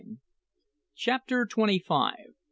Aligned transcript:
CHAPTER 0.95 1.45
TWENTY 1.45 1.77
FIVE. 1.77 2.33